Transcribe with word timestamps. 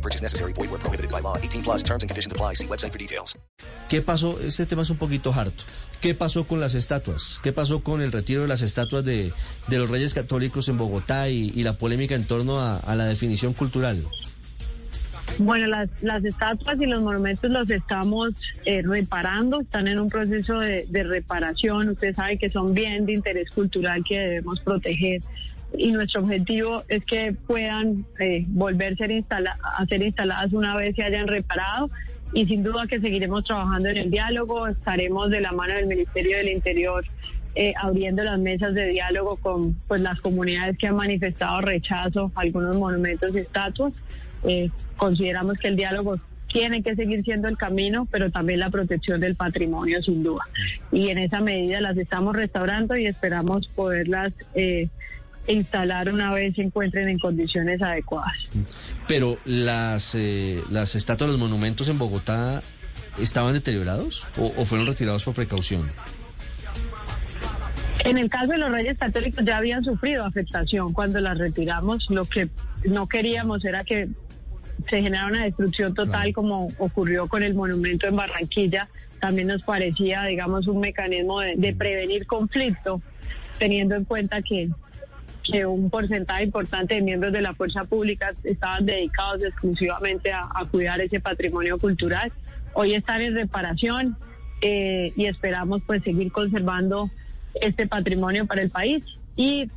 No 0.00 0.02
purchase 0.02 0.22
necessary. 0.22 0.54
Void 0.54 0.70
where 0.70 0.80
prohibited 0.80 1.10
by 1.10 1.20
law. 1.20 1.36
18 1.36 1.62
plus 1.62 1.82
terms 1.82 2.02
and 2.02 2.08
conditions 2.08 2.32
apply. 2.32 2.54
See 2.54 2.66
website 2.66 2.92
for 2.92 2.98
details. 2.98 3.36
¿Qué 3.90 4.00
pasó? 4.00 4.40
Este 4.40 4.64
tema 4.64 4.82
es 4.82 4.90
un 4.90 4.96
poquito 4.96 5.32
harto. 5.32 5.64
¿Qué 6.00 6.14
pasó 6.14 6.46
con 6.46 6.58
las 6.60 6.74
estatuas? 6.74 7.38
¿Qué 7.42 7.52
pasó 7.52 7.82
con 7.82 8.00
el 8.00 8.12
retiro 8.12 8.42
de 8.42 8.48
las 8.48 8.62
estatuas 8.62 9.04
de, 9.04 9.32
de 9.68 9.78
los 9.78 9.90
reyes 9.90 10.14
católicos 10.14 10.68
en 10.68 10.78
Bogotá 10.78 11.28
y, 11.28 11.52
y 11.54 11.64
la 11.64 11.74
polémica 11.74 12.14
en 12.14 12.24
torno 12.24 12.58
a, 12.58 12.78
a 12.78 12.94
la 12.94 13.04
definición 13.04 13.52
cultural? 13.52 14.06
Bueno, 15.38 15.66
las, 15.66 15.88
las 16.02 16.24
estatuas 16.24 16.80
y 16.80 16.86
los 16.86 17.02
monumentos 17.02 17.50
los 17.50 17.68
estamos 17.70 18.30
eh, 18.64 18.82
reparando, 18.82 19.60
están 19.60 19.88
en 19.88 20.00
un 20.00 20.08
proceso 20.08 20.60
de, 20.60 20.86
de 20.88 21.02
reparación. 21.02 21.90
Usted 21.90 22.14
sabe 22.14 22.38
que 22.38 22.48
son 22.48 22.72
bien 22.72 23.04
de 23.06 23.12
interés 23.12 23.50
cultural 23.50 24.02
que 24.08 24.18
debemos 24.18 24.60
proteger 24.60 25.20
y 25.76 25.92
nuestro 25.92 26.22
objetivo 26.22 26.82
es 26.88 27.04
que 27.04 27.34
puedan 27.46 28.04
eh, 28.18 28.44
volver 28.48 28.96
ser, 28.96 29.10
instala 29.10 29.56
a 29.78 29.86
ser 29.86 30.02
instaladas 30.02 30.52
una 30.52 30.76
vez 30.76 30.96
se 30.96 31.02
hayan 31.02 31.28
reparado 31.28 31.90
y 32.32 32.44
sin 32.46 32.62
duda 32.62 32.86
que 32.86 33.00
seguiremos 33.00 33.44
trabajando 33.44 33.88
en 33.88 33.96
el 33.96 34.10
diálogo, 34.10 34.66
estaremos 34.68 35.30
de 35.30 35.40
la 35.40 35.52
mano 35.52 35.74
del 35.74 35.86
Ministerio 35.86 36.36
del 36.36 36.48
Interior 36.48 37.04
eh, 37.56 37.72
abriendo 37.76 38.22
las 38.22 38.38
mesas 38.38 38.74
de 38.74 38.86
diálogo 38.86 39.36
con 39.36 39.74
pues, 39.88 40.00
las 40.00 40.20
comunidades 40.20 40.78
que 40.78 40.86
han 40.86 40.94
manifestado 40.94 41.60
rechazo 41.60 42.30
a 42.36 42.42
algunos 42.42 42.76
monumentos 42.76 43.34
y 43.34 43.38
estatuas. 43.38 43.92
Eh, 44.44 44.70
consideramos 44.96 45.58
que 45.58 45.68
el 45.68 45.76
diálogo 45.76 46.14
tiene 46.46 46.82
que 46.82 46.94
seguir 46.94 47.24
siendo 47.24 47.48
el 47.48 47.56
camino, 47.56 48.06
pero 48.10 48.30
también 48.30 48.60
la 48.60 48.70
protección 48.70 49.20
del 49.20 49.34
patrimonio, 49.34 50.00
sin 50.02 50.22
duda. 50.22 50.44
Y 50.92 51.10
en 51.10 51.18
esa 51.18 51.40
medida 51.40 51.80
las 51.80 51.96
estamos 51.96 52.36
restaurando 52.36 52.96
y 52.96 53.06
esperamos 53.06 53.68
poderlas 53.74 54.30
eh, 54.54 54.88
instalar 55.46 56.12
una 56.12 56.32
vez 56.32 56.54
se 56.54 56.62
encuentren 56.62 57.08
en 57.08 57.18
condiciones 57.18 57.82
adecuadas. 57.82 58.36
Pero 59.08 59.38
las, 59.44 60.14
eh, 60.14 60.62
las 60.70 60.94
estatuas, 60.94 61.30
los 61.30 61.40
monumentos 61.40 61.88
en 61.88 61.98
Bogotá, 61.98 62.62
¿estaban 63.18 63.52
deteriorados 63.54 64.26
o, 64.38 64.52
o 64.56 64.64
fueron 64.64 64.86
retirados 64.86 65.24
por 65.24 65.34
precaución? 65.34 65.88
En 68.04 68.16
el 68.16 68.30
caso 68.30 68.52
de 68.52 68.58
los 68.58 68.70
reyes 68.70 68.98
católicos 68.98 69.44
ya 69.44 69.58
habían 69.58 69.84
sufrido 69.84 70.24
afectación 70.24 70.92
cuando 70.92 71.20
las 71.20 71.36
retiramos. 71.38 72.08
Lo 72.10 72.24
que 72.24 72.48
no 72.84 73.06
queríamos 73.06 73.64
era 73.64 73.84
que 73.84 74.08
se 74.88 75.02
generara 75.02 75.26
una 75.26 75.44
destrucción 75.44 75.92
total 75.94 76.12
Claro. 76.12 76.32
como 76.32 76.68
ocurrió 76.78 77.28
con 77.28 77.42
el 77.42 77.54
monumento 77.54 78.06
en 78.06 78.16
Barranquilla. 78.16 78.88
También 79.20 79.48
nos 79.48 79.62
parecía, 79.62 80.22
digamos, 80.24 80.66
un 80.66 80.80
mecanismo 80.80 81.40
de, 81.40 81.56
de 81.56 81.74
prevenir 81.74 82.26
conflicto, 82.26 83.02
teniendo 83.58 83.94
en 83.96 84.04
cuenta 84.06 84.40
que, 84.40 84.70
que 85.50 85.66
un 85.66 85.90
porcentaje 85.90 86.44
importante 86.44 86.94
de 86.94 87.02
miembros 87.02 87.32
de 87.32 87.42
la 87.42 87.54
fuerza 87.54 87.84
pública 87.84 88.34
estaban 88.44 88.86
dedicados 88.86 89.42
exclusivamente 89.42 90.32
a, 90.32 90.48
cuidar 90.70 91.00
ese 91.00 91.20
patrimonio 91.20 91.78
cultural. 91.78 92.32
Hoy 92.72 92.94
están 92.94 93.20
en 93.22 93.34
reparación 93.34 94.16
eh, 94.60 95.12
y 95.16 95.26
esperamos 95.26 95.82
pues 95.86 96.02
seguir 96.02 96.30
conservando 96.30 97.10
este 97.60 97.86
patrimonio 97.86 98.46
para 98.46 98.62
el 98.62 98.70
país 98.70 99.02
y 99.36 99.68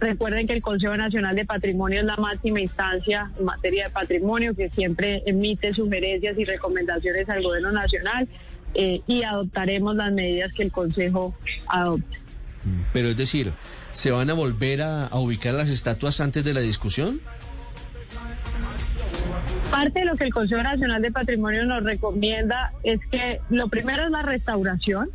Recuerden 0.00 0.46
que 0.46 0.52
el 0.52 0.60
Consejo 0.60 0.96
Nacional 0.96 1.34
de 1.34 1.46
Patrimonio 1.46 2.00
es 2.00 2.04
la 2.04 2.16
máxima 2.16 2.60
instancia 2.60 3.30
en 3.38 3.44
materia 3.44 3.84
de 3.84 3.90
patrimonio 3.90 4.54
que 4.54 4.68
siempre 4.68 5.22
emite 5.24 5.72
sugerencias 5.72 6.38
y 6.38 6.44
recomendaciones 6.44 7.26
al 7.30 7.42
Gobierno 7.42 7.72
Nacional 7.72 8.28
eh, 8.74 9.00
y 9.06 9.22
adoptaremos 9.22 9.96
las 9.96 10.12
medidas 10.12 10.52
que 10.52 10.64
el 10.64 10.72
Consejo 10.72 11.34
adopte. 11.68 12.18
Pero 12.92 13.08
es 13.08 13.16
decir, 13.16 13.52
¿se 13.90 14.10
van 14.10 14.30
a 14.30 14.34
volver 14.34 14.82
a, 14.82 15.06
a 15.06 15.18
ubicar 15.18 15.54
las 15.54 15.68
estatuas 15.68 16.20
antes 16.20 16.44
de 16.44 16.54
la 16.54 16.60
discusión? 16.60 17.20
Parte 19.70 20.00
de 20.00 20.04
lo 20.04 20.14
que 20.14 20.24
el 20.24 20.32
Consejo 20.32 20.62
Nacional 20.62 21.02
de 21.02 21.10
Patrimonio 21.10 21.64
nos 21.64 21.82
recomienda 21.82 22.72
es 22.82 23.00
que 23.10 23.40
lo 23.50 23.68
primero 23.68 24.04
es 24.04 24.10
la 24.10 24.22
restauración. 24.22 25.10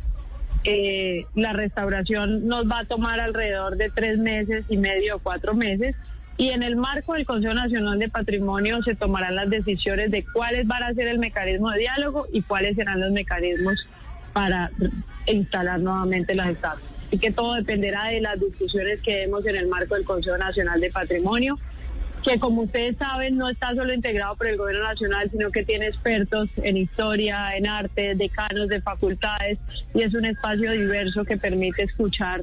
Eh, 0.64 1.24
la 1.34 1.54
restauración 1.54 2.46
nos 2.46 2.70
va 2.70 2.80
a 2.80 2.84
tomar 2.84 3.20
alrededor 3.20 3.76
de 3.76 3.88
tres 3.88 4.18
meses 4.18 4.66
y 4.68 4.76
medio 4.76 5.16
o 5.16 5.18
cuatro 5.18 5.54
meses. 5.54 5.96
Y 6.36 6.50
en 6.50 6.62
el 6.62 6.76
marco 6.76 7.14
del 7.14 7.26
Consejo 7.26 7.54
Nacional 7.54 7.98
de 7.98 8.08
Patrimonio 8.08 8.82
se 8.82 8.94
tomarán 8.94 9.36
las 9.36 9.48
decisiones 9.48 10.10
de 10.10 10.24
cuáles 10.24 10.66
van 10.66 10.82
a 10.82 10.94
ser 10.94 11.08
el 11.08 11.18
mecanismo 11.18 11.70
de 11.70 11.80
diálogo 11.80 12.26
y 12.32 12.42
cuáles 12.42 12.76
serán 12.76 13.00
los 13.00 13.12
mecanismos 13.12 13.86
para 14.32 14.70
instalar 15.26 15.80
nuevamente 15.80 16.34
las 16.34 16.50
estatuas. 16.50 16.89
Así 17.10 17.18
que 17.18 17.32
todo 17.32 17.54
dependerá 17.54 18.04
de 18.06 18.20
las 18.20 18.38
discusiones 18.38 19.00
que 19.00 19.16
demos 19.16 19.44
en 19.44 19.56
el 19.56 19.66
marco 19.66 19.96
del 19.96 20.04
Consejo 20.04 20.38
Nacional 20.38 20.80
de 20.80 20.90
Patrimonio 20.90 21.58
que 22.22 22.38
como 22.38 22.62
ustedes 22.62 22.96
saben 22.98 23.36
no 23.36 23.48
está 23.48 23.74
solo 23.74 23.92
integrado 23.92 24.36
por 24.36 24.46
el 24.46 24.56
gobierno 24.56 24.84
nacional, 24.84 25.30
sino 25.30 25.50
que 25.50 25.64
tiene 25.64 25.88
expertos 25.88 26.48
en 26.62 26.76
historia, 26.76 27.56
en 27.56 27.66
arte, 27.66 28.14
decanos 28.14 28.68
de 28.68 28.80
facultades 28.80 29.58
y 29.94 30.02
es 30.02 30.14
un 30.14 30.24
espacio 30.24 30.72
diverso 30.72 31.24
que 31.24 31.36
permite 31.36 31.82
escuchar 31.82 32.42